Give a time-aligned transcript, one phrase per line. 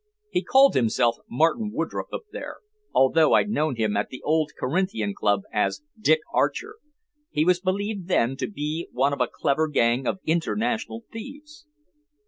[0.31, 2.61] He called himself Martin Woodroffe up there
[2.91, 6.77] although I'd known him at the old Corinthian Club as Dick Archer.
[7.29, 11.67] He was believed then to be one of a clever gang of international thieves."